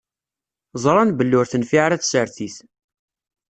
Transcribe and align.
Ẓṛan 0.83 1.09
belli 1.17 1.35
ur 1.41 1.47
tenfiɛ 1.47 1.81
ara 1.85 2.01
tsertit. 2.01 2.55